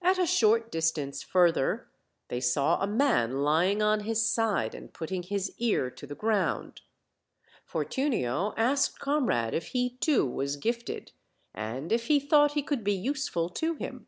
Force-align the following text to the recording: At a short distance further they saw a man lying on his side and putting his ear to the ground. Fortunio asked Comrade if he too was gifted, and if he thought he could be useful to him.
At 0.00 0.16
a 0.16 0.26
short 0.28 0.70
distance 0.70 1.24
further 1.24 1.88
they 2.28 2.40
saw 2.40 2.80
a 2.80 2.86
man 2.86 3.42
lying 3.42 3.82
on 3.82 4.04
his 4.06 4.24
side 4.24 4.76
and 4.76 4.92
putting 4.92 5.24
his 5.24 5.52
ear 5.58 5.90
to 5.90 6.06
the 6.06 6.14
ground. 6.14 6.82
Fortunio 7.64 8.54
asked 8.56 9.00
Comrade 9.00 9.52
if 9.52 9.66
he 9.70 9.96
too 9.96 10.24
was 10.24 10.54
gifted, 10.54 11.10
and 11.52 11.90
if 11.90 12.06
he 12.06 12.20
thought 12.20 12.52
he 12.52 12.62
could 12.62 12.84
be 12.84 12.94
useful 12.94 13.48
to 13.48 13.74
him. 13.74 14.06